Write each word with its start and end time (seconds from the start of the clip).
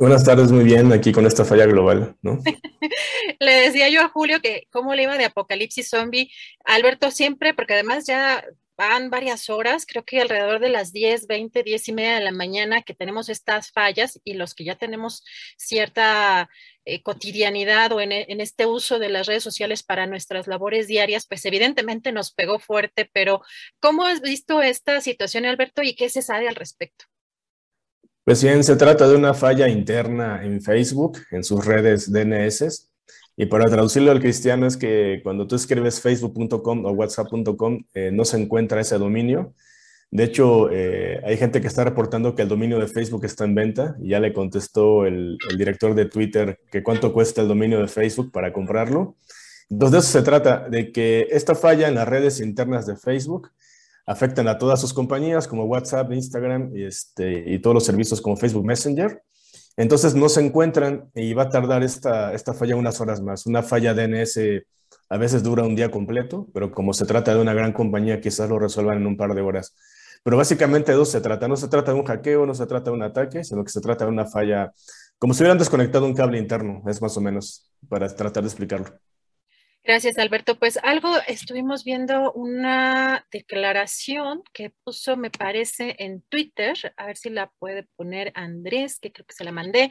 Buenas 0.00 0.24
tardes, 0.24 0.50
muy 0.50 0.64
bien, 0.64 0.94
aquí 0.94 1.12
con 1.12 1.26
esta 1.26 1.44
falla 1.44 1.66
global, 1.66 2.16
¿no? 2.22 2.38
le 3.38 3.52
decía 3.52 3.90
yo 3.90 4.00
a 4.00 4.08
Julio 4.08 4.40
que 4.40 4.66
cómo 4.70 4.94
le 4.94 5.02
iba 5.02 5.18
de 5.18 5.26
Apocalipsis 5.26 5.90
Zombie. 5.90 6.32
Alberto 6.64 7.10
siempre, 7.10 7.52
porque 7.52 7.74
además 7.74 8.06
ya 8.06 8.42
van 8.78 9.10
varias 9.10 9.50
horas, 9.50 9.84
creo 9.84 10.02
que 10.06 10.22
alrededor 10.22 10.58
de 10.58 10.70
las 10.70 10.94
10, 10.94 11.26
20, 11.26 11.62
10 11.62 11.88
y 11.88 11.92
media 11.92 12.14
de 12.14 12.24
la 12.24 12.32
mañana 12.32 12.80
que 12.80 12.94
tenemos 12.94 13.28
estas 13.28 13.72
fallas 13.72 14.18
y 14.24 14.32
los 14.32 14.54
que 14.54 14.64
ya 14.64 14.74
tenemos 14.74 15.22
cierta 15.58 16.48
eh, 16.86 17.02
cotidianidad 17.02 17.92
o 17.92 18.00
en, 18.00 18.12
en, 18.12 18.40
este 18.40 18.64
uso 18.64 18.98
de 18.98 19.10
las 19.10 19.26
redes 19.26 19.42
sociales 19.42 19.82
para 19.82 20.06
nuestras 20.06 20.46
labores 20.46 20.86
diarias, 20.86 21.26
pues 21.26 21.44
evidentemente 21.44 22.10
nos 22.10 22.32
pegó 22.32 22.58
fuerte, 22.58 23.10
pero 23.12 23.42
¿cómo 23.80 24.06
has 24.06 24.22
visto 24.22 24.62
esta 24.62 25.02
situación, 25.02 25.44
Alberto, 25.44 25.82
y 25.82 25.94
qué 25.94 26.08
se 26.08 26.22
sabe 26.22 26.48
al 26.48 26.54
respecto? 26.54 27.04
Pues 28.24 28.42
bien, 28.42 28.62
se 28.62 28.76
trata 28.76 29.08
de 29.08 29.16
una 29.16 29.34
falla 29.34 29.68
interna 29.68 30.44
en 30.44 30.60
Facebook, 30.60 31.18
en 31.30 31.42
sus 31.42 31.64
redes 31.64 32.12
DNS. 32.12 32.90
Y 33.36 33.46
para 33.46 33.66
traducirlo 33.66 34.10
al 34.10 34.20
cristiano 34.20 34.66
es 34.66 34.76
que 34.76 35.20
cuando 35.22 35.46
tú 35.46 35.56
escribes 35.56 36.00
facebook.com 36.00 36.84
o 36.84 36.90
whatsapp.com 36.90 37.84
eh, 37.94 38.10
no 38.12 38.24
se 38.26 38.36
encuentra 38.36 38.82
ese 38.82 38.98
dominio. 38.98 39.54
De 40.10 40.24
hecho, 40.24 40.70
eh, 40.70 41.20
hay 41.24 41.36
gente 41.38 41.60
que 41.60 41.68
está 41.68 41.84
reportando 41.84 42.34
que 42.34 42.42
el 42.42 42.48
dominio 42.48 42.78
de 42.78 42.88
Facebook 42.88 43.24
está 43.24 43.44
en 43.44 43.54
venta 43.54 43.96
y 44.00 44.10
ya 44.10 44.20
le 44.20 44.32
contestó 44.32 45.06
el, 45.06 45.38
director 45.56 45.94
de 45.94 46.06
Twitter 46.06 46.58
que 46.70 46.82
cuánto 46.82 47.12
cuesta 47.12 47.40
el 47.40 47.48
dominio 47.48 47.80
de 47.80 47.88
Facebook 47.88 48.32
para 48.32 48.52
comprarlo. 48.52 49.16
Entonces, 49.70 49.92
de 49.92 49.98
eso 50.00 50.18
se 50.18 50.22
trata, 50.22 50.68
de 50.68 50.90
que 50.90 51.28
esta 51.30 51.54
falla 51.54 51.88
en 51.88 51.94
las 51.94 52.08
redes 52.08 52.40
internas 52.40 52.86
de 52.86 52.96
Facebook 52.96 53.50
afectan 54.10 54.48
a 54.48 54.58
todas 54.58 54.80
sus 54.80 54.92
compañías 54.92 55.46
como 55.46 55.66
WhatsApp, 55.66 56.10
Instagram 56.12 56.76
y, 56.76 56.82
este, 56.84 57.44
y 57.46 57.60
todos 57.60 57.74
los 57.74 57.84
servicios 57.84 58.20
como 58.20 58.36
Facebook 58.36 58.64
Messenger. 58.64 59.22
Entonces 59.76 60.16
no 60.16 60.28
se 60.28 60.44
encuentran 60.44 61.08
y 61.14 61.32
va 61.32 61.44
a 61.44 61.48
tardar 61.48 61.84
esta, 61.84 62.34
esta 62.34 62.52
falla 62.52 62.74
unas 62.74 63.00
horas 63.00 63.22
más. 63.22 63.46
Una 63.46 63.62
falla 63.62 63.94
DNS 63.94 64.36
a 65.08 65.16
veces 65.16 65.44
dura 65.44 65.62
un 65.62 65.76
día 65.76 65.92
completo, 65.92 66.48
pero 66.52 66.72
como 66.72 66.92
se 66.92 67.06
trata 67.06 67.32
de 67.32 67.40
una 67.40 67.54
gran 67.54 67.72
compañía, 67.72 68.20
quizás 68.20 68.50
lo 68.50 68.58
resuelvan 68.58 68.96
en 68.98 69.06
un 69.06 69.16
par 69.16 69.32
de 69.32 69.42
horas. 69.42 69.76
Pero 70.24 70.36
básicamente 70.36 70.90
de 70.90 70.98
dos 70.98 71.08
se 71.08 71.20
trata. 71.20 71.46
No 71.46 71.56
se 71.56 71.68
trata 71.68 71.92
de 71.92 72.00
un 72.00 72.04
hackeo, 72.04 72.46
no 72.46 72.54
se 72.54 72.66
trata 72.66 72.90
de 72.90 72.96
un 72.96 73.04
ataque, 73.04 73.44
sino 73.44 73.62
que 73.62 73.70
se 73.70 73.80
trata 73.80 74.06
de 74.06 74.10
una 74.10 74.26
falla, 74.26 74.72
como 75.18 75.34
si 75.34 75.44
hubieran 75.44 75.58
desconectado 75.58 76.04
un 76.04 76.14
cable 76.14 76.36
interno, 76.36 76.82
es 76.88 77.00
más 77.00 77.16
o 77.16 77.20
menos, 77.20 77.70
para 77.88 78.08
tratar 78.08 78.42
de 78.42 78.48
explicarlo. 78.48 78.90
Gracias, 79.82 80.18
Alberto. 80.18 80.58
Pues 80.58 80.78
algo 80.82 81.16
estuvimos 81.26 81.84
viendo 81.84 82.32
una 82.32 83.26
declaración 83.32 84.42
que 84.52 84.70
puso, 84.84 85.16
me 85.16 85.30
parece, 85.30 85.96
en 85.98 86.20
Twitter, 86.28 86.76
a 86.98 87.06
ver 87.06 87.16
si 87.16 87.30
la 87.30 87.50
puede 87.58 87.84
poner 87.96 88.30
Andrés, 88.34 88.98
que 89.00 89.10
creo 89.10 89.24
que 89.26 89.34
se 89.34 89.42
la 89.44 89.52
mandé, 89.52 89.90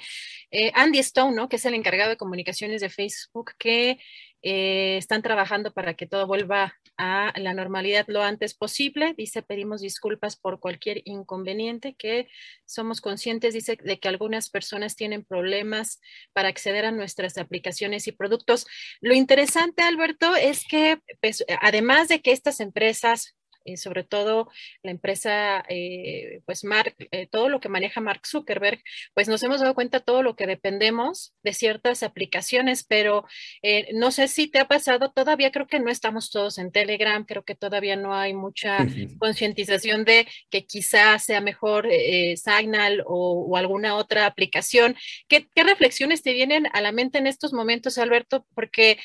eh, 0.51 0.71
Andy 0.75 0.99
Stone, 0.99 1.35
¿no? 1.35 1.49
que 1.49 1.55
es 1.55 1.65
el 1.65 1.73
encargado 1.73 2.11
de 2.11 2.17
comunicaciones 2.17 2.81
de 2.81 2.89
Facebook, 2.89 3.53
que 3.57 3.99
eh, 4.43 4.97
están 4.97 5.23
trabajando 5.23 5.73
para 5.73 5.95
que 5.95 6.05
todo 6.05 6.27
vuelva 6.27 6.75
a 6.99 7.31
la 7.37 7.53
normalidad 7.53 8.05
lo 8.07 8.21
antes 8.21 8.53
posible. 8.53 9.15
Dice, 9.17 9.41
pedimos 9.41 9.81
disculpas 9.81 10.35
por 10.35 10.59
cualquier 10.59 11.01
inconveniente, 11.05 11.95
que 11.95 12.27
somos 12.65 12.99
conscientes, 12.99 13.53
dice, 13.53 13.77
de 13.81 13.99
que 13.99 14.09
algunas 14.09 14.49
personas 14.49 14.97
tienen 14.97 15.23
problemas 15.23 16.01
para 16.33 16.49
acceder 16.49 16.85
a 16.85 16.91
nuestras 16.91 17.37
aplicaciones 17.37 18.07
y 18.07 18.11
productos. 18.11 18.67
Lo 18.99 19.15
interesante, 19.15 19.81
Alberto, 19.81 20.35
es 20.35 20.65
que 20.67 20.99
pues, 21.21 21.45
además 21.61 22.09
de 22.09 22.21
que 22.21 22.33
estas 22.33 22.59
empresas 22.59 23.38
y 23.69 23.77
sobre 23.77 24.03
todo 24.03 24.49
la 24.83 24.91
empresa, 24.91 25.63
eh, 25.69 26.41
pues 26.45 26.63
Mark, 26.63 26.95
eh, 27.11 27.27
todo 27.27 27.49
lo 27.49 27.59
que 27.59 27.69
maneja 27.69 28.01
Mark 28.01 28.21
Zuckerberg, 28.27 28.81
pues 29.13 29.27
nos 29.27 29.43
hemos 29.43 29.61
dado 29.61 29.75
cuenta 29.75 29.99
todo 29.99 30.23
lo 30.23 30.35
que 30.35 30.47
dependemos 30.47 31.33
de 31.43 31.53
ciertas 31.53 32.03
aplicaciones, 32.03 32.83
pero 32.83 33.25
eh, 33.61 33.89
no 33.93 34.11
sé 34.11 34.27
si 34.27 34.47
te 34.47 34.59
ha 34.59 34.67
pasado, 34.67 35.11
todavía 35.11 35.51
creo 35.51 35.67
que 35.67 35.79
no 35.79 35.89
estamos 35.91 36.29
todos 36.31 36.57
en 36.57 36.71
Telegram, 36.71 37.25
creo 37.25 37.43
que 37.43 37.55
todavía 37.55 37.95
no 37.95 38.13
hay 38.13 38.33
mucha 38.33 38.85
concientización 39.19 40.05
de 40.05 40.27
que 40.49 40.65
quizás 40.65 41.23
sea 41.23 41.41
mejor 41.41 41.87
Signal 42.35 43.03
o, 43.05 43.45
o, 43.49 43.57
alguna 43.57 43.95
otra 43.95 44.25
aplicación. 44.25 44.95
¿Qué, 45.27 45.47
¿Qué, 45.53 45.63
reflexiones 45.63 46.21
te 46.21 46.33
vienen 46.33 46.67
a 46.73 46.81
la 46.81 46.91
mente 46.91 47.17
en 47.17 47.27
estos 47.27 47.53
momentos, 47.53 47.97
Alberto? 47.97 48.45
Porque 48.53 48.97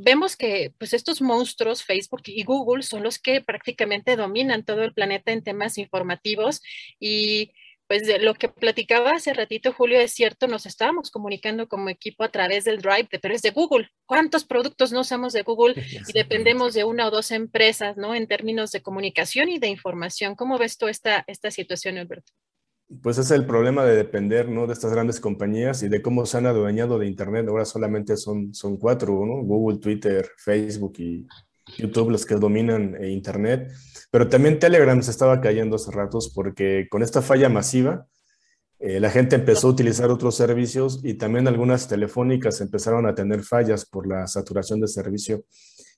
vemos 0.00 0.36
que 0.36 0.72
pues 0.78 0.92
estos 0.94 1.20
monstruos, 1.20 1.84
Facebook 1.84 2.22
y 2.26 2.44
Google, 2.44 2.82
son 2.82 3.02
los 3.02 3.18
que 3.18 3.40
prácticamente 3.40 4.16
dominan 4.16 4.64
todo 4.64 4.84
el 4.84 4.92
planeta 4.92 5.32
en 5.32 5.42
temas 5.42 5.78
informativos 5.78 6.60
y 6.98 7.52
pues 7.88 8.06
de 8.06 8.18
lo 8.18 8.34
que 8.34 8.48
platicaba 8.48 9.12
hace 9.12 9.32
ratito 9.32 9.72
Julio 9.72 9.98
es 9.98 10.12
cierto, 10.12 10.46
nos 10.46 10.66
estábamos 10.66 11.10
comunicando 11.10 11.68
como 11.68 11.88
equipo 11.88 12.22
a 12.22 12.28
través 12.28 12.64
del 12.64 12.82
Drive, 12.82 13.08
pero 13.22 13.34
es 13.34 13.40
de 13.40 13.50
Google. 13.50 13.88
¿Cuántos 14.04 14.44
productos 14.44 14.92
no 14.92 15.00
usamos 15.00 15.32
de 15.32 15.42
Google 15.42 15.74
y 16.08 16.12
dependemos 16.12 16.74
de 16.74 16.84
una 16.84 17.06
o 17.06 17.10
dos 17.10 17.30
empresas, 17.30 17.96
¿no? 17.96 18.14
En 18.14 18.26
términos 18.26 18.72
de 18.72 18.82
comunicación 18.82 19.48
y 19.48 19.58
de 19.58 19.68
información. 19.68 20.34
¿Cómo 20.34 20.58
ves 20.58 20.76
tú 20.76 20.86
esta, 20.86 21.24
esta 21.26 21.50
situación, 21.50 21.96
Alberto? 21.96 22.32
Pues 23.02 23.18
es 23.18 23.30
el 23.30 23.44
problema 23.44 23.84
de 23.84 23.96
depender 23.96 24.48
¿no? 24.48 24.66
de 24.66 24.72
estas 24.72 24.92
grandes 24.92 25.20
compañías 25.20 25.82
y 25.82 25.88
de 25.88 26.00
cómo 26.00 26.24
se 26.24 26.38
han 26.38 26.46
adueñado 26.46 26.98
de 26.98 27.06
Internet. 27.06 27.46
Ahora 27.48 27.66
solamente 27.66 28.16
son, 28.16 28.54
son 28.54 28.78
cuatro, 28.78 29.26
¿no? 29.26 29.42
Google, 29.42 29.78
Twitter, 29.78 30.30
Facebook 30.38 30.94
y 30.98 31.26
YouTube 31.76 32.10
los 32.10 32.24
que 32.24 32.36
dominan 32.36 32.96
eh, 32.98 33.10
Internet. 33.10 33.70
Pero 34.10 34.28
también 34.28 34.58
Telegram 34.58 35.02
se 35.02 35.10
estaba 35.10 35.40
cayendo 35.40 35.76
hace 35.76 35.90
ratos 35.90 36.32
porque 36.34 36.88
con 36.90 37.02
esta 37.02 37.20
falla 37.20 37.50
masiva, 37.50 38.06
eh, 38.78 39.00
la 39.00 39.10
gente 39.10 39.36
empezó 39.36 39.68
a 39.68 39.72
utilizar 39.72 40.10
otros 40.10 40.36
servicios 40.36 41.00
y 41.02 41.14
también 41.14 41.48
algunas 41.48 41.88
telefónicas 41.88 42.60
empezaron 42.60 43.06
a 43.06 43.14
tener 43.14 43.42
fallas 43.42 43.84
por 43.84 44.06
la 44.06 44.26
saturación 44.26 44.80
de 44.80 44.88
servicio. 44.88 45.44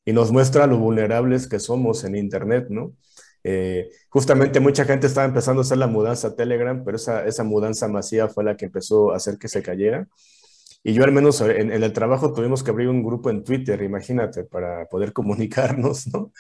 Y 0.05 0.13
nos 0.13 0.33
muestra 0.33 0.67
lo 0.67 0.79
vulnerables 0.79 1.47
que 1.47 1.61
somos 1.61 2.05
en 2.05 2.17
Internet, 2.17 2.67
¿no? 2.71 2.95
Eh, 3.43 3.91
justamente 4.09 4.61
mucha 4.61 4.85
gente 4.85 5.07
estaba 5.07 5.27
empezando 5.27 5.61
a 5.61 5.65
hacer 5.65 5.79
la 5.79 5.87
mudanza 5.87 6.29
a 6.29 6.37
Telegram, 6.37 6.83
pero 6.85 6.97
esa, 6.97 7.27
esa 7.27 7.45
mudanza 7.45 7.89
masiva 7.89 8.29
fue 8.29 8.45
la 8.45 8.57
que 8.57 8.67
empezó 8.67 9.13
a 9.13 9.17
hacer 9.17 9.39
que 9.39 9.49
se 9.49 9.63
cayera. 9.63 10.07
Y 10.83 10.95
yo 10.95 11.05
al 11.05 11.13
menos 11.13 11.41
en, 11.43 11.73
en, 11.73 11.83
el 11.83 11.93
trabajo 11.93 12.33
tuvimos 12.33 12.63
que 12.63 12.71
abrir 12.71 12.89
un 12.89 13.03
grupo 13.03 13.29
en 13.29 13.45
Twitter, 13.45 13.83
imagínate, 13.83 14.45
para 14.45 14.87
poder 14.87 15.13
comunicarnos, 15.15 16.07
¿no? 16.09 16.33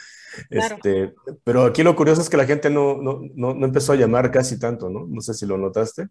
Claro. 0.48 0.76
Este, 0.76 1.14
pero 1.44 1.64
aquí 1.64 1.82
lo 1.82 1.96
curioso 1.96 2.20
es 2.22 2.30
que 2.30 2.36
la 2.36 2.46
gente 2.46 2.70
no, 2.70 2.96
no, 3.02 3.20
no, 3.34 3.54
no, 3.54 3.66
empezó 3.66 3.92
a 3.92 3.96
llamar 3.96 4.30
casi 4.30 4.58
tanto, 4.58 4.88
¿no? 4.88 5.06
No 5.06 5.20
sé 5.20 5.34
si 5.34 5.44
lo 5.44 5.58
notaste. 5.58 6.08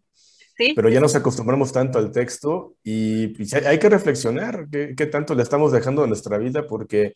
pero 0.76 0.90
ya 0.90 1.00
nos 1.00 1.16
acostumbramos 1.16 1.72
tanto 1.72 1.98
al 1.98 2.12
texto 2.12 2.76
y, 2.84 3.34
hay 3.66 3.80
que 3.80 3.90
reflexionar 3.90 4.68
qué, 4.70 4.94
qué, 4.96 5.06
tanto 5.06 5.34
le 5.34 5.44
estamos 5.44 5.72
dejando 5.72 6.04
en 6.04 6.10
nuestra 6.10 6.38
vida 6.38 6.68
porque 6.68 7.14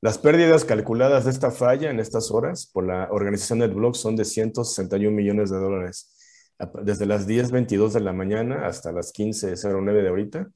las 0.00 0.18
pérdidas 0.18 0.64
calculadas 0.64 1.24
de 1.24 1.30
esta 1.30 1.50
falla 1.50 1.90
en 1.90 1.98
estas 1.98 2.30
horas 2.30 2.66
por 2.72 2.84
la 2.84 3.08
organización 3.10 3.60
NetBlocks 3.60 3.98
son 3.98 4.16
de 4.16 4.24
161 4.24 5.14
millones 5.14 5.50
de 5.50 5.56
dólares. 5.56 6.10
Desde 6.82 7.06
las 7.06 7.26
10.22 7.26 7.92
de 7.92 8.00
la 8.00 8.12
mañana 8.12 8.66
hasta 8.66 8.92
las 8.92 9.12
15.09 9.12 10.02
de 10.02 10.08
ahorita, 10.08 10.48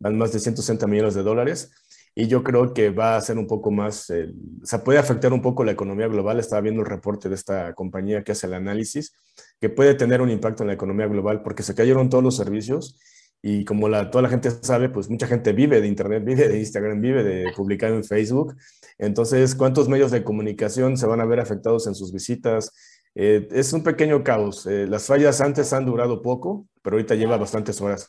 van 0.00 0.18
más 0.18 0.32
de 0.32 0.40
160 0.40 0.86
millones 0.86 1.14
de 1.14 1.22
dólares 1.22 1.70
y 2.14 2.26
yo 2.26 2.42
creo 2.42 2.74
que 2.74 2.90
va 2.90 3.16
a 3.16 3.20
ser 3.20 3.38
un 3.38 3.46
poco 3.46 3.70
más, 3.70 4.10
eh, 4.10 4.32
o 4.60 4.66
sea, 4.66 4.82
puede 4.82 4.98
afectar 4.98 5.32
un 5.32 5.40
poco 5.40 5.62
la 5.62 5.70
economía 5.70 6.08
global. 6.08 6.40
Estaba 6.40 6.60
viendo 6.60 6.80
el 6.80 6.88
reporte 6.88 7.28
de 7.28 7.36
esta 7.36 7.74
compañía 7.74 8.24
que 8.24 8.32
hace 8.32 8.48
el 8.48 8.54
análisis, 8.54 9.14
que 9.60 9.68
puede 9.68 9.94
tener 9.94 10.20
un 10.20 10.28
impacto 10.28 10.64
en 10.64 10.66
la 10.66 10.72
economía 10.72 11.06
global 11.06 11.42
porque 11.42 11.62
se 11.62 11.76
cayeron 11.76 12.10
todos 12.10 12.24
los 12.24 12.36
servicios 12.36 12.98
y 13.42 13.64
como 13.64 13.88
la, 13.88 14.10
toda 14.10 14.22
la 14.22 14.28
gente 14.28 14.50
sabe, 14.50 14.88
pues 14.88 15.08
mucha 15.08 15.26
gente 15.26 15.52
vive 15.52 15.80
de 15.80 15.86
Internet, 15.86 16.24
vive 16.24 16.48
de 16.48 16.58
Instagram, 16.58 17.00
vive 17.00 17.22
de 17.22 17.52
publicar 17.56 17.92
en 17.92 18.04
Facebook. 18.04 18.56
Entonces, 18.98 19.54
¿cuántos 19.54 19.88
medios 19.88 20.10
de 20.10 20.24
comunicación 20.24 20.96
se 20.96 21.06
van 21.06 21.20
a 21.20 21.24
ver 21.24 21.40
afectados 21.40 21.86
en 21.86 21.94
sus 21.94 22.12
visitas? 22.12 22.72
Eh, 23.14 23.46
es 23.52 23.72
un 23.72 23.82
pequeño 23.82 24.24
caos. 24.24 24.66
Eh, 24.66 24.86
las 24.86 25.06
fallas 25.06 25.40
antes 25.40 25.72
han 25.72 25.86
durado 25.86 26.22
poco, 26.22 26.66
pero 26.82 26.96
ahorita 26.96 27.14
lleva 27.14 27.36
bastantes 27.36 27.80
horas. 27.80 28.08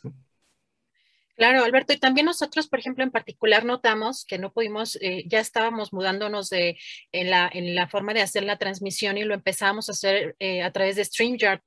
Claro, 1.40 1.64
Alberto, 1.64 1.94
y 1.94 1.98
también 1.98 2.26
nosotros, 2.26 2.68
por 2.68 2.80
ejemplo, 2.80 3.02
en 3.02 3.12
particular 3.12 3.64
notamos 3.64 4.26
que 4.26 4.38
no 4.38 4.52
pudimos, 4.52 4.98
eh, 5.00 5.24
ya 5.26 5.40
estábamos 5.40 5.94
mudándonos 5.94 6.50
de, 6.50 6.78
en, 7.14 7.30
la, 7.30 7.50
en 7.54 7.76
la 7.76 7.88
forma 7.88 8.14
de 8.14 8.22
hacer 8.22 8.44
la 8.44 8.58
transmisión 8.58 9.18
y 9.18 9.24
lo 9.24 9.34
empezamos 9.34 9.88
a 9.88 9.94
hacer 9.94 10.36
eh, 10.40 10.64
a 10.64 10.74
través 10.74 10.98
de 10.98 11.06
StreamYard. 11.06 11.62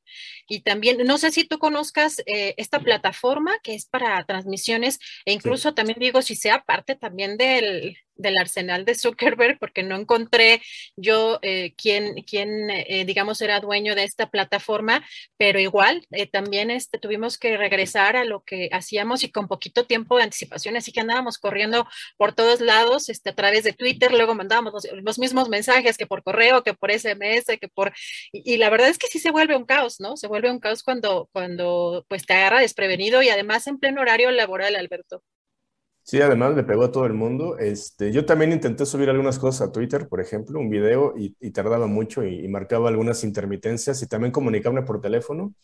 Y 0.46 0.60
también, 0.60 0.98
no 1.06 1.16
sé 1.16 1.30
si 1.30 1.44
tú 1.44 1.58
conozcas 1.58 2.18
eh, 2.26 2.52
esta 2.58 2.80
plataforma 2.80 3.52
que 3.62 3.74
es 3.74 3.86
para 3.86 4.22
transmisiones 4.26 4.98
e 5.24 5.32
incluso 5.32 5.72
también 5.72 5.98
digo 5.98 6.20
si 6.20 6.34
sea 6.36 6.62
parte 6.64 6.94
también 6.94 7.38
del, 7.38 7.96
del 8.22 8.38
arsenal 8.38 8.84
de 8.84 8.94
Zuckerberg 8.94 9.58
porque 9.58 9.82
no 9.82 9.96
encontré 9.96 10.62
yo 10.96 11.38
eh, 11.42 11.74
quién, 11.76 12.22
quién 12.22 12.70
eh, 12.70 13.04
digamos, 13.04 13.40
era 13.40 13.60
dueño 13.60 13.94
de 13.94 14.04
esta 14.04 14.30
plataforma, 14.30 15.04
pero 15.36 15.58
igual 15.60 16.06
eh, 16.10 16.26
también 16.26 16.70
este, 16.70 16.98
tuvimos 16.98 17.38
que 17.38 17.56
regresar 17.56 18.16
a 18.16 18.24
lo 18.24 18.42
que 18.42 18.68
hacíamos 18.72 19.24
y 19.24 19.30
con 19.30 19.48
poquito 19.48 19.86
tiempo 19.86 20.16
de 20.16 20.24
anticipación, 20.24 20.76
así 20.76 20.92
que 20.92 21.00
andábamos 21.00 21.38
corriendo 21.38 21.86
por 22.16 22.32
todos 22.32 22.60
lados 22.60 23.08
este, 23.08 23.30
a 23.30 23.34
través 23.34 23.64
de 23.64 23.72
Twitter, 23.72 24.12
luego 24.12 24.34
mandábamos 24.34 24.86
los, 24.92 25.18
mismos 25.18 25.48
mensajes 25.48 25.98
que 25.98 26.06
por 26.06 26.22
correo, 26.22 26.62
que 26.62 26.74
por 26.74 26.90
SMS, 26.90 27.58
que 27.60 27.68
por... 27.68 27.92
Y, 28.32 28.54
y, 28.54 28.56
la 28.56 28.70
verdad 28.70 28.88
es 28.88 28.98
que 28.98 29.08
sí 29.08 29.18
se 29.18 29.30
vuelve 29.30 29.56
un 29.56 29.64
caos, 29.64 30.00
¿no? 30.00 30.16
Se 30.16 30.26
vuelve 30.26 30.50
un 30.50 30.58
caos 30.60 30.82
cuando, 30.82 31.28
cuando 31.32 32.04
pues 32.08 32.26
te 32.26 32.34
agarra 32.34 32.60
desprevenido 32.60 33.22
y 33.22 33.28
además 33.28 33.66
en 33.66 33.78
pleno 33.78 34.00
horario 34.00 34.30
laboral, 34.30 34.76
Alberto. 34.76 35.22
Sí, 36.04 36.20
además 36.20 36.56
le 36.56 36.64
pegó 36.64 36.84
a 36.84 36.92
todo 36.92 37.06
el 37.06 37.12
mundo. 37.14 37.58
Este, 37.58 38.12
yo 38.12 38.26
también 38.26 38.52
intenté 38.52 38.84
subir 38.86 39.08
algunas 39.08 39.38
cosas 39.38 39.68
a 39.68 39.72
Twitter, 39.72 40.08
por 40.08 40.20
ejemplo, 40.20 40.58
un 40.58 40.68
video 40.68 41.14
y, 41.16 41.30
tardaba 41.52 41.86
mucho 41.86 42.24
y, 42.24 42.48
marcaba 42.48 42.88
algunas 42.88 43.22
intermitencias 43.24 44.02
y 44.02 44.06
también 44.08 44.32
comunicarme 44.32 44.82
por 44.82 45.00
teléfono. 45.00 45.54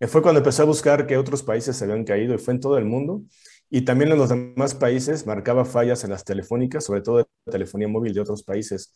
Y 0.00 0.06
fue 0.06 0.22
cuando 0.22 0.40
empecé 0.40 0.62
a 0.62 0.64
buscar 0.64 1.06
que 1.06 1.16
otros 1.16 1.42
países 1.42 1.76
se 1.76 1.84
habían 1.84 2.04
caído 2.04 2.34
y 2.34 2.38
fue 2.38 2.54
en 2.54 2.60
todo 2.60 2.78
el 2.78 2.84
mundo. 2.84 3.22
Y 3.70 3.82
también 3.82 4.10
en 4.12 4.18
los 4.18 4.30
demás 4.30 4.74
países 4.74 5.26
marcaba 5.26 5.64
fallas 5.64 6.04
en 6.04 6.10
las 6.10 6.24
telefónicas, 6.24 6.84
sobre 6.84 7.02
todo 7.02 7.18
de 7.18 7.26
telefonía 7.50 7.88
móvil 7.88 8.14
de 8.14 8.20
otros 8.20 8.42
países. 8.42 8.94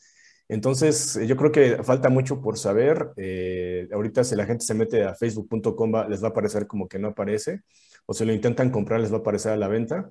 Entonces, 0.48 1.18
yo 1.26 1.36
creo 1.36 1.52
que 1.52 1.82
falta 1.82 2.08
mucho 2.08 2.40
por 2.40 2.58
saber. 2.58 3.10
Eh, 3.16 3.88
ahorita 3.92 4.24
si 4.24 4.36
la 4.36 4.46
gente 4.46 4.64
se 4.64 4.74
mete 4.74 5.04
a 5.04 5.14
facebook.com 5.14 5.92
les 6.08 6.22
va 6.22 6.28
a 6.28 6.30
aparecer 6.30 6.66
como 6.66 6.88
que 6.88 6.98
no 6.98 7.08
aparece, 7.08 7.62
o 8.06 8.14
si 8.14 8.24
lo 8.24 8.32
intentan 8.32 8.70
comprar 8.70 9.00
les 9.00 9.12
va 9.12 9.18
a 9.18 9.20
aparecer 9.20 9.52
a 9.52 9.56
la 9.56 9.68
venta. 9.68 10.10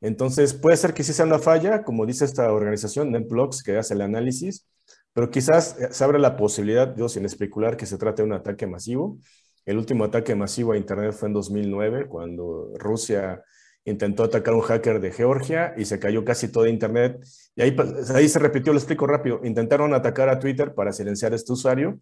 Entonces, 0.00 0.54
puede 0.54 0.76
ser 0.76 0.94
que 0.94 1.04
sí 1.04 1.12
sea 1.12 1.26
una 1.26 1.38
falla, 1.38 1.82
como 1.82 2.06
dice 2.06 2.24
esta 2.24 2.52
organización, 2.52 3.12
NetBlocks, 3.12 3.62
que 3.62 3.76
hace 3.76 3.94
el 3.94 4.00
análisis, 4.00 4.66
pero 5.12 5.30
quizás 5.30 5.76
eh, 5.78 5.88
se 5.90 6.04
abre 6.04 6.18
la 6.18 6.36
posibilidad, 6.36 6.94
yo 6.96 7.08
sin 7.08 7.24
especular, 7.24 7.76
que 7.76 7.86
se 7.86 7.98
trate 7.98 8.22
de 8.22 8.26
un 8.28 8.32
ataque 8.32 8.66
masivo. 8.66 9.18
El 9.66 9.76
último 9.76 10.04
ataque 10.04 10.34
masivo 10.34 10.72
a 10.72 10.78
Internet 10.78 11.12
fue 11.12 11.28
en 11.28 11.34
2009, 11.34 12.06
cuando 12.08 12.72
Rusia 12.78 13.42
intentó 13.84 14.24
atacar 14.24 14.54
a 14.54 14.56
un 14.56 14.62
hacker 14.62 15.00
de 15.00 15.12
Georgia 15.12 15.74
y 15.76 15.84
se 15.84 15.98
cayó 15.98 16.24
casi 16.24 16.48
todo 16.48 16.66
Internet. 16.66 17.18
Y 17.54 17.62
ahí, 17.62 17.72
pues, 17.72 18.10
ahí 18.10 18.28
se 18.28 18.38
repitió, 18.38 18.72
lo 18.72 18.78
explico 18.78 19.06
rápido. 19.06 19.40
Intentaron 19.44 19.92
atacar 19.94 20.28
a 20.30 20.38
Twitter 20.38 20.74
para 20.74 20.92
silenciar 20.92 21.32
a 21.32 21.36
este 21.36 21.52
usuario, 21.52 22.00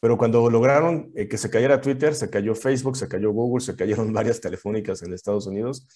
pero 0.00 0.16
cuando 0.16 0.48
lograron 0.50 1.12
eh, 1.14 1.28
que 1.28 1.36
se 1.36 1.50
cayera 1.50 1.80
Twitter, 1.82 2.14
se 2.14 2.30
cayó 2.30 2.54
Facebook, 2.54 2.96
se 2.96 3.08
cayó 3.08 3.30
Google, 3.32 3.64
se 3.64 3.76
cayeron 3.76 4.12
varias 4.14 4.40
telefónicas 4.40 5.02
en 5.02 5.12
Estados 5.12 5.46
Unidos 5.46 5.86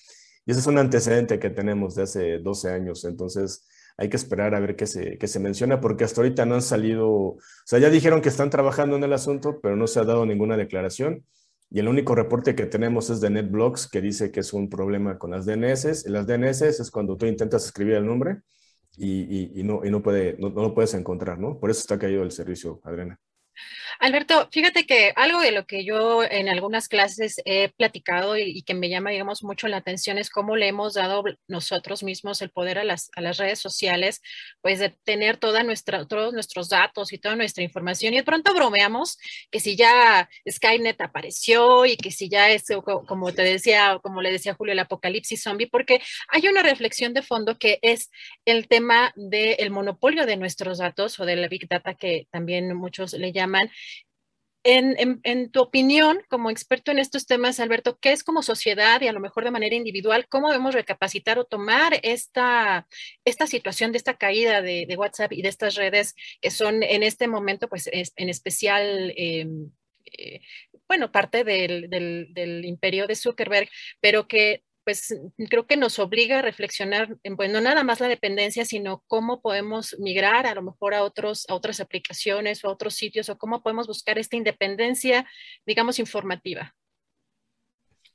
y 0.47 0.53
ese 0.53 0.61
es 0.61 0.67
un 0.67 0.79
antecedente 0.79 1.39
que 1.39 1.51
tenemos 1.51 1.95
de 1.95 2.03
hace 2.05 2.39
12 2.39 2.71
años. 2.71 3.05
Entonces, 3.05 3.67
hay 3.97 4.09
que 4.09 4.17
esperar 4.17 4.55
a 4.55 4.61
ver 4.61 4.77
qué 4.77 4.87
se, 4.87 5.19
qué 5.19 5.27
se 5.29 5.41
menciona, 5.41 5.81
porque 5.81 6.05
hasta 6.05 6.21
ahorita 6.23 6.47
no 6.47 6.55
han 6.55 6.63
salido, 6.63 7.09
o 7.11 7.39
sea, 7.67 7.79
ya 7.79 7.91
dijeron 7.91 8.23
que 8.23 8.31
están 8.31 8.51
trabajando 8.51 8.97
en 8.97 9.05
el 9.05 9.13
asunto, 9.13 9.61
pero 9.63 9.77
no 9.77 9.87
se 9.87 10.01
ha 10.01 10.05
dado 10.05 10.25
ninguna 10.27 10.57
declaración. 10.57 11.25
Y 11.71 11.79
el 11.79 11.89
único 11.89 12.15
reporte 12.15 12.55
que 12.57 12.67
tenemos 12.67 13.11
es 13.11 13.21
de 13.21 13.31
NetBlocks, 13.31 13.89
que 13.89 14.01
dice 14.01 14.33
que 14.33 14.41
es 14.41 14.53
un 14.53 14.69
problema 14.69 15.19
con 15.19 15.31
las 15.31 15.47
DNS. 15.47 16.05
Y 16.07 16.11
las 16.11 16.27
DNS 16.27 16.63
es 16.63 16.91
cuando 16.91 17.17
tú 17.17 17.27
intentas 17.27 17.65
escribir 17.65 17.95
el 17.95 18.07
nombre 18.07 18.39
y, 18.97 19.61
y, 19.61 19.63
no, 19.63 19.85
y 19.85 19.91
no, 19.91 20.03
puede, 20.03 20.37
no, 20.39 20.51
no, 20.51 20.63
lo 20.63 20.75
puedes 20.75 20.95
encontrar, 20.95 21.39
¿no? 21.39 21.59
Por 21.61 21.71
eso 21.71 21.81
está 21.81 21.99
caído 21.99 22.23
el 22.23 22.33
servicio, 22.33 22.81
Adriana. 22.85 23.21
Alberto, 23.99 24.49
fíjate 24.51 24.87
que 24.87 25.13
algo 25.15 25.41
de 25.41 25.53
lo 25.53 25.67
que 25.67 25.85
yo 25.85 26.25
en 26.25 26.49
algunas 26.49 26.89
clases 26.89 27.41
he 27.45 27.69
platicado 27.69 28.39
y, 28.39 28.63
que 28.63 28.73
me 28.73 28.89
llama, 28.89 29.11
digamos, 29.11 29.43
mucho 29.43 29.69
la 29.69 29.77
atención 29.77 30.17
es 30.17 30.31
cómo 30.31 30.57
le 30.57 30.69
hemos 30.69 30.95
dado 30.95 31.23
nosotros 31.49 32.03
mismos 32.03 32.41
el 32.41 32.51
poder 32.51 32.79
a 32.79 32.85
las, 32.85 33.11
a 33.15 33.21
las 33.21 33.37
redes 33.37 33.59
sociales, 33.59 34.23
pues 34.63 34.79
de 34.79 34.91
tener 35.05 35.37
toda 35.37 35.63
nuestra, 35.65 36.07
todos 36.07 36.33
nuestros 36.33 36.71
datos 36.71 37.13
y 37.13 37.19
toda 37.19 37.37
nuestra 37.37 37.63
información. 37.63 38.15
Y 38.15 38.19
de 38.19 38.23
pronto 38.25 38.55
bromeamos 38.55 39.19
que 39.51 39.61
si 39.61 39.77
ya 39.77 40.31
Skynet 40.51 41.01
apareció 41.03 41.85
y 41.85 41.97
que 41.97 42.11
si 42.11 42.31
ya 42.31 42.51
es, 42.51 42.65
como 43.07 43.33
te 43.33 43.43
decía, 43.43 43.99
como 44.03 44.23
le 44.23 44.33
decía 44.33 44.55
Julio, 44.55 44.73
el 44.73 44.79
apocalipsis 44.79 45.43
zombie, 45.43 45.69
porque 45.69 46.01
hay 46.29 46.49
una 46.49 46.63
reflexión 46.63 47.13
de 47.13 47.23
fondo 47.23 47.59
que 47.59 47.79
es 47.83 48.11
el 48.47 48.67
tema 48.67 49.13
del 49.15 49.71
monopolio 49.71 50.25
de 50.25 50.37
nuestros 50.37 50.79
datos 50.79 51.21
o 51.21 51.27
de 51.27 51.37
la 51.37 51.49
Big 51.49 51.69
Data 51.69 51.95
que 51.95 52.27
también 52.31 52.75
muchos 52.75 53.13
le 53.13 53.33
llaman 53.33 53.50
en, 54.63 55.51
tu 55.51 55.61
opinión, 55.61 56.21
como 56.29 56.51
experto 56.51 56.91
en 56.91 56.99
estos 56.99 57.27
temas, 57.27 57.61
Alberto, 57.61 57.99
¿qué 58.01 58.13
es 58.13 58.23
como 58.23 58.43
sociedad 58.43 59.01
y 59.01 59.09
a 59.09 59.13
lo 59.13 59.21
mejor 59.21 59.45
de 59.45 59.51
manera 59.51 59.75
individual, 59.75 60.29
cómo 60.29 60.49
debemos 60.49 60.75
recapacitar 60.75 61.39
o 61.39 61.45
tomar 61.45 61.99
esta, 62.03 62.87
esta 63.25 63.47
situación 63.47 63.93
de 63.93 63.99
esta 63.99 64.19
caída 64.19 64.61
de, 64.63 64.95
WhatsApp 64.99 65.33
y 65.33 65.43
de 65.43 65.49
estas 65.49 65.77
redes 65.77 66.15
que 66.43 66.51
son 66.51 66.83
en 66.83 67.03
este 67.03 67.29
momento, 67.29 67.69
pues 67.69 67.89
en 67.93 68.29
especial... 68.29 69.13
Em, 69.17 69.71
eh, 70.13 70.41
bueno, 70.89 71.13
parte 71.13 71.45
del, 71.45 71.89
del, 71.89 72.65
imperio 72.65 73.07
de 73.07 73.15
Zuckerberg, 73.15 73.69
pero 74.01 74.27
que 74.27 74.65
pues 74.85 75.15
creo 75.49 75.67
que 75.67 75.77
nos 75.77 75.99
obliga 75.99 76.39
a 76.39 76.43
reflexionar 76.43 77.17
en, 77.23 77.37
pues, 77.37 77.51
no 77.51 77.61
nada 77.61 77.85
más 77.85 78.01
la 78.01 78.09
dependencia, 78.09 78.65
sino 78.65 79.05
cómo 79.07 79.41
podemos 79.41 79.97
migrar 79.99 80.47
a 80.47 80.55
lo 80.55 80.63
mejor 80.63 80.95
a, 80.95 81.03
otros, 81.03 81.47
a 81.49 81.55
otras 81.55 81.81
aplicaciones 81.81 82.65
o 82.65 82.69
a 82.69 82.73
otros 82.73 82.95
sitios 82.95 83.29
o 83.29 83.39
cómo 83.39 83.63
podemos 83.63 83.87
buscar 83.87 84.19
esta 84.19 84.37
independencia, 84.37 85.27
digamos, 85.67 85.99
informativa. 85.99 86.75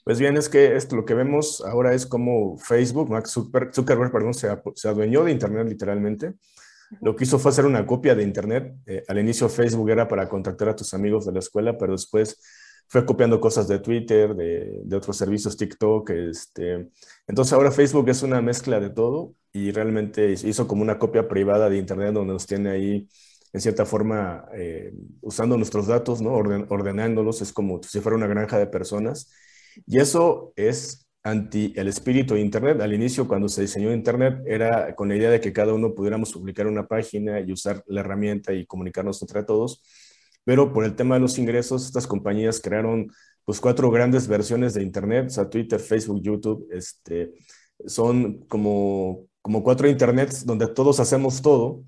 Pues 0.03 0.19
bien, 0.19 0.37
es 0.37 0.49
que 0.49 0.75
esto, 0.75 0.95
lo 0.95 1.05
que 1.05 1.15
vemos 1.15 1.61
ahora 1.65 1.93
es 1.93 2.05
como 2.05 2.57
Facebook, 2.57 3.09
Max 3.09 3.31
Zuckerberg, 3.31 4.11
perdón, 4.11 4.35
se, 4.35 4.47
se, 4.75 4.87
adueñó 4.87 5.23
de 5.23 5.31
Internet 5.31 5.67
literalmente. 5.67 6.33
Lo 7.01 7.15
que 7.15 7.23
hizo 7.23 7.39
fue 7.39 7.49
hacer 7.49 7.65
una 7.65 7.85
copia 7.85 8.13
de 8.13 8.23
Internet. 8.23 8.75
Eh, 8.85 9.03
al 9.07 9.17
inicio 9.17 9.49
Facebook 9.49 9.89
era 9.89 10.07
para 10.07 10.29
contactar 10.29 10.69
a 10.69 10.75
tus 10.75 10.93
amigos 10.93 11.25
de 11.25 11.31
la 11.31 11.39
escuela, 11.39 11.77
pero 11.77 11.93
después 11.93 12.39
fue 12.87 13.05
copiando 13.05 13.39
cosas 13.39 13.67
de 13.67 13.79
Twitter, 13.79 14.35
de, 14.35 14.81
de, 14.83 14.95
otros 14.95 15.17
servicios, 15.17 15.57
TikTok. 15.57 16.09
Este. 16.11 16.89
Entonces 17.27 17.53
ahora 17.53 17.71
Facebook 17.71 18.09
es 18.09 18.23
una 18.23 18.41
mezcla 18.41 18.79
de 18.79 18.89
todo 18.89 19.33
y 19.51 19.71
realmente 19.71 20.31
hizo 20.31 20.67
como 20.67 20.81
una 20.81 20.99
copia 20.99 21.27
privada 21.27 21.69
de 21.69 21.77
Internet 21.77 22.13
donde 22.13 22.33
nos 22.33 22.45
tiene 22.45 22.69
ahí, 22.69 23.07
en 23.53 23.61
cierta 23.61 23.85
forma, 23.85 24.45
eh, 24.53 24.93
usando 25.21 25.57
nuestros 25.57 25.87
datos, 25.87 26.21
¿no? 26.21 26.33
ordenándolos, 26.33 27.41
es 27.41 27.53
como 27.53 27.81
si 27.81 28.01
fuera 28.01 28.17
una 28.17 28.27
granja 28.27 28.59
de 28.59 28.67
personas. 28.67 29.31
Y 29.87 29.99
eso 29.99 30.53
es 30.55 31.07
anti 31.23 31.73
el 31.75 31.87
espíritu 31.87 32.35
de 32.35 32.41
Internet. 32.41 32.81
Al 32.81 32.93
inicio, 32.93 33.27
cuando 33.27 33.49
se 33.49 33.61
diseñó 33.61 33.93
Internet, 33.93 34.43
era 34.45 34.93
con 34.95 35.07
la 35.09 35.15
idea 35.15 35.29
de 35.31 35.39
que 35.41 35.53
cada 35.53 35.73
uno 35.73 35.95
pudiéramos 35.95 36.33
publicar 36.33 36.67
una 36.67 36.87
página 36.87 37.39
y 37.39 37.51
usar 37.51 37.83
la 37.87 38.01
herramienta 38.01 38.53
y 38.53 38.65
comunicarnos 38.65 39.21
entre 39.21 39.43
todos 39.43 39.81
pero 40.45 40.71
por 40.71 40.85
el 40.85 40.95
tema 40.95 41.15
de 41.15 41.21
los 41.21 41.37
ingresos, 41.37 41.85
estas 41.85 42.07
compañías 42.07 42.61
crearon 42.61 43.11
pues 43.43 43.59
cuatro 43.59 43.91
grandes 43.91 44.27
versiones 44.27 44.73
de 44.73 44.83
Internet, 44.83 45.27
o 45.27 45.29
sea, 45.29 45.49
Twitter, 45.49 45.79
Facebook, 45.79 46.21
YouTube, 46.21 46.67
este, 46.71 47.33
son 47.85 48.45
como, 48.47 49.27
como 49.41 49.63
cuatro 49.63 49.89
Internets 49.89 50.45
donde 50.45 50.67
todos 50.67 50.99
hacemos 50.99 51.41
todo. 51.41 51.83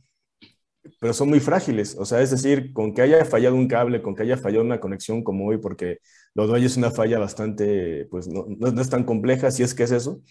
pero 0.99 1.13
son 1.13 1.29
muy 1.29 1.39
frágiles. 1.39 1.95
O 1.99 2.05
sea, 2.05 2.21
es 2.21 2.31
decir, 2.31 2.73
con 2.73 2.93
que 2.93 3.01
haya 3.01 3.25
fallado 3.25 3.55
un 3.55 3.67
cable, 3.67 4.01
con 4.01 4.15
que 4.15 4.23
haya 4.23 4.37
fallado 4.37 4.63
una 4.63 4.79
conexión 4.79 5.23
como 5.23 5.47
hoy, 5.47 5.57
porque 5.57 5.99
lo 6.33 6.47
de 6.47 6.53
hoy 6.53 6.65
es 6.65 6.77
una 6.77 6.91
falla 6.91 7.19
bastante, 7.19 8.05
pues 8.09 8.27
no, 8.27 8.45
no, 8.47 8.81
es 8.81 8.89
tan 8.89 9.03
compleja, 9.03 9.51
si 9.51 9.63
es 9.63 9.73
que 9.73 9.83
es 9.83 9.91
eso, 9.91 10.21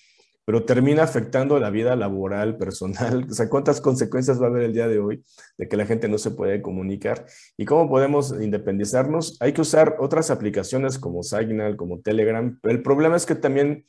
pero 0.47 0.65
termina 0.65 1.03
afectando 1.03 1.59
la 1.59 1.71
vida 1.71 1.97
laboral, 1.97 2.57
personal. 2.57 3.27
O 3.31 3.35
sea, 3.35 3.49
¿cuántas 3.51 3.81
consecuencias 3.81 4.41
va 4.41 4.47
a 4.47 4.49
haber 4.49 4.63
el 4.63 4.73
día 4.73 4.87
de 4.87 5.01
hoy 5.01 5.25
de 5.59 5.69
que 5.69 5.77
la 5.77 5.85
gente 5.85 6.09
no 6.09 6.19
se 6.19 6.31
puede 6.31 6.63
comunicar? 6.63 7.27
¿Y 7.57 7.65
cómo 7.65 7.91
podemos 7.91 8.33
independizarnos? 8.41 9.37
Hay 9.41 9.53
que 9.53 9.61
usar 9.61 9.97
otras 9.99 10.31
aplicaciones 10.31 10.99
como 10.99 11.25
Signal, 11.25 11.77
como 11.77 12.01
Telegram, 12.01 12.59
pero 12.63 12.75
el 12.75 12.83
problema 12.83 13.17
es 13.17 13.27
que 13.27 13.35
también 13.35 13.85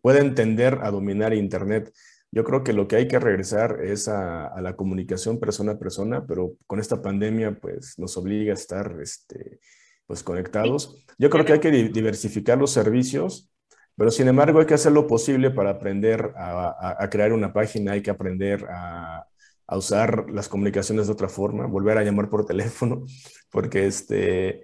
pueden 0.00 0.34
tender 0.34 0.78
a 0.82 0.90
dominar 0.90 1.34
Internet. 1.34 1.92
Yo 2.30 2.42
creo 2.42 2.64
que 2.64 2.72
lo 2.72 2.88
que 2.88 2.96
hay 2.96 3.06
que 3.06 3.18
regresar 3.18 3.84
es 3.84 4.08
a, 4.08 4.58
la 4.62 4.76
comunicación 4.76 5.38
persona 5.38 5.72
a 5.72 5.78
persona, 5.78 6.26
pero 6.26 6.56
con 6.66 6.80
esta 6.80 7.02
pandemia 7.02 7.58
pues 7.60 7.98
nos 7.98 8.16
obliga 8.16 8.52
a 8.52 8.54
estar 8.54 8.96
este, 9.02 9.60
pues 10.06 10.22
conectados. 10.22 11.04
Yo 11.18 11.28
creo 11.28 11.44
que 11.44 11.52
hay 11.52 11.60
que 11.60 11.70
diversificar 11.70 12.56
los 12.56 12.70
servicios, 12.70 13.50
pero 13.98 14.12
sin 14.12 14.28
embargo 14.28 14.60
hay 14.60 14.66
que 14.66 14.74
hacer 14.74 14.92
lo 14.92 15.08
posible 15.08 15.50
para 15.50 15.70
aprender 15.70 16.32
a, 16.36 17.08
crear 17.10 17.32
una 17.32 17.52
página, 17.52 17.92
hay 17.92 18.02
que 18.02 18.10
aprender 18.10 18.64
a, 18.70 19.26
usar 19.70 20.30
las 20.30 20.48
comunicaciones 20.48 21.08
de 21.08 21.12
otra 21.12 21.28
forma, 21.28 21.66
volver 21.66 21.98
a 21.98 22.04
llamar 22.04 22.30
por 22.30 22.46
teléfono, 22.46 23.04
porque 23.50 23.86
este, 23.86 24.48
eh, 24.48 24.62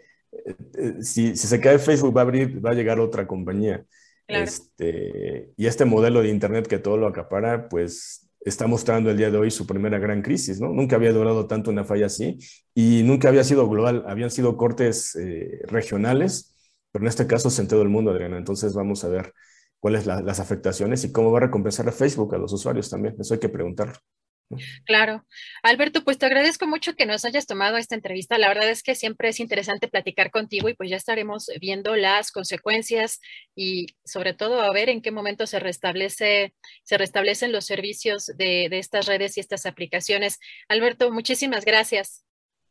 si, 1.00 1.36
si 1.36 1.46
se 1.46 1.60
cae 1.60 1.78
Facebook 1.78 2.16
va 2.16 2.22
a 2.22 2.24
abrir, 2.24 2.64
va 2.64 2.70
a 2.70 2.74
llegar 2.74 3.00
otra 3.00 3.26
compañía. 3.26 3.84
Este, 4.26 5.52
y 5.56 5.66
este 5.66 5.84
modelo 5.84 6.22
de 6.22 6.30
Internet 6.30 6.66
que 6.66 6.78
todo 6.78 6.96
lo 6.96 7.06
acapara, 7.06 7.68
pues 7.68 8.30
está 8.40 8.66
mostrando 8.66 9.10
el 9.10 9.16
día 9.16 9.30
de 9.30 9.38
hoy 9.38 9.50
su 9.50 9.66
primera 9.66 9.98
gran 9.98 10.22
crisis, 10.22 10.60
¿no? 10.60 10.68
Nunca 10.68 10.96
había 10.96 11.12
durado 11.12 11.46
tanto 11.46 11.70
una 11.70 11.84
falla 11.84 12.06
así 12.06 12.38
y 12.74 13.02
nunca 13.04 13.28
había 13.28 13.42
sido 13.42 13.68
global, 13.68 14.04
habían 14.06 14.30
sido 14.30 14.56
cortes 14.56 15.16
eh, 15.16 15.60
regionales, 15.66 16.53
pero 16.94 17.06
en 17.06 17.08
este 17.08 17.26
caso 17.26 17.48
es 17.48 17.58
en 17.58 17.66
todo 17.66 17.82
el 17.82 17.88
mundo, 17.88 18.12
Adriana. 18.12 18.38
Entonces 18.38 18.72
vamos 18.72 19.02
a 19.02 19.08
ver 19.08 19.34
cuáles 19.80 20.04
son 20.04 20.24
las 20.24 20.38
afectaciones 20.38 21.02
y 21.02 21.10
cómo 21.10 21.32
va 21.32 21.38
a 21.38 21.40
recompensar 21.40 21.88
a 21.88 21.92
Facebook 21.92 22.32
a 22.36 22.38
los 22.38 22.52
usuarios 22.52 22.88
también. 22.88 23.16
Eso 23.18 23.34
hay 23.34 23.40
que 23.40 23.48
preguntar. 23.48 23.98
Claro. 24.86 25.26
Alberto, 25.64 26.04
pues 26.04 26.18
te 26.18 26.26
agradezco 26.26 26.68
mucho 26.68 26.94
que 26.94 27.04
nos 27.04 27.24
hayas 27.24 27.46
tomado 27.46 27.78
esta 27.78 27.96
entrevista. 27.96 28.38
La 28.38 28.46
verdad 28.46 28.70
es 28.70 28.84
que 28.84 28.94
siempre 28.94 29.30
es 29.30 29.40
interesante 29.40 29.88
platicar 29.88 30.30
contigo 30.30 30.68
y 30.68 30.74
pues 30.74 30.88
ya 30.88 30.96
estaremos 30.96 31.50
viendo 31.60 31.96
las 31.96 32.30
consecuencias 32.30 33.18
y 33.56 33.86
sobre 34.04 34.32
todo 34.32 34.62
a 34.62 34.72
ver 34.72 34.88
en 34.88 35.02
qué 35.02 35.10
momento 35.10 35.48
se 35.48 35.58
restablece, 35.58 36.54
se 36.84 36.96
restablecen 36.96 37.50
los 37.50 37.66
servicios 37.66 38.26
de, 38.36 38.66
estas 38.70 39.06
redes 39.06 39.36
y 39.36 39.40
estas 39.40 39.66
aplicaciones. 39.66 40.38
Alberto, 40.68 41.10
muchísimas 41.10 41.64
gracias. 41.64 42.23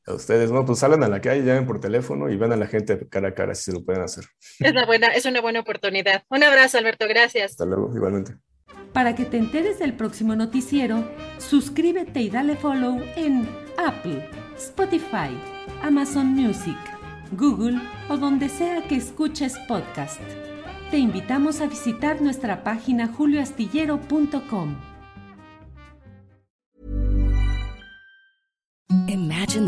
A 0.06 0.14
ustedes, 0.14 0.52
no, 0.52 0.66
pues 0.66 0.80
salen 0.80 1.02
a 1.04 1.08
la 1.08 1.22
calle, 1.22 1.44
llamen 1.44 1.66
por 1.66 1.80
teléfono 1.80 2.30
y 2.30 2.36
ven 2.36 2.52
a 2.52 2.58
la 2.58 2.68
gente 2.68 3.08
cara 3.08 3.30
a 3.30 3.34
cara 3.34 3.56
si 3.56 3.64
se 3.64 3.72
lo 3.72 3.86
pueden 3.86 4.02
hacer. 4.02 4.26
Es 4.60 4.72
una 4.72 4.86
buena, 4.86 5.08
es 5.08 5.26
una 5.26 5.40
buena 5.40 5.62
oportunidad. 5.62 6.24
Un 6.30 6.44
abrazo, 6.44 6.78
Alberto, 6.78 7.08
gracias. 7.08 7.52
Hasta 7.52 7.66
luego, 7.66 7.90
igualmente. 7.96 8.36
Para 8.92 9.16
que 9.16 9.26
te 9.26 9.38
enteres 9.38 9.80
del 9.80 9.94
próximo 9.94 10.36
noticiero, 10.36 11.10
suscríbete 11.40 12.22
y 12.22 12.30
dale 12.30 12.56
follow 12.56 13.02
en 13.16 13.48
Apple, 13.78 14.30
Spotify, 14.58 15.36
Amazon 15.82 16.28
Music, 16.28 16.78
Google 17.32 17.80
o 18.10 18.18
donde 18.18 18.50
sea 18.50 18.84
que 18.88 18.98
escuches 18.98 19.58
podcast. 19.68 20.22
Te 20.92 20.98
invitamos 20.98 21.60
a 21.62 21.68
visitar 21.68 22.22
nuestra 22.22 22.64
página 22.64 23.08
julioastillero.com. 23.08 24.93